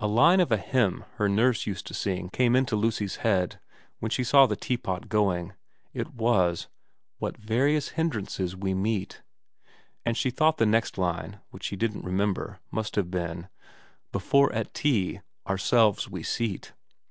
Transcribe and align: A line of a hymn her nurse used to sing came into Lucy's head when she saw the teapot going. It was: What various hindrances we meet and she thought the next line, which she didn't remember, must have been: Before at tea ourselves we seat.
A 0.00 0.06
line 0.06 0.40
of 0.40 0.50
a 0.50 0.56
hymn 0.56 1.04
her 1.16 1.28
nurse 1.28 1.66
used 1.66 1.86
to 1.88 1.92
sing 1.92 2.30
came 2.30 2.56
into 2.56 2.76
Lucy's 2.76 3.16
head 3.16 3.60
when 3.98 4.08
she 4.10 4.24
saw 4.24 4.46
the 4.46 4.56
teapot 4.56 5.10
going. 5.10 5.52
It 5.92 6.14
was: 6.14 6.68
What 7.18 7.36
various 7.36 7.90
hindrances 7.90 8.56
we 8.56 8.72
meet 8.72 9.20
and 10.02 10.16
she 10.16 10.30
thought 10.30 10.56
the 10.56 10.64
next 10.64 10.96
line, 10.96 11.40
which 11.50 11.64
she 11.64 11.76
didn't 11.76 12.06
remember, 12.06 12.58
must 12.70 12.96
have 12.96 13.10
been: 13.10 13.48
Before 14.12 14.50
at 14.54 14.72
tea 14.72 15.20
ourselves 15.46 16.08
we 16.08 16.22
seat. 16.22 16.72